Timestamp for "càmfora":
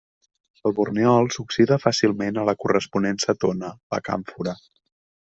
4.09-4.57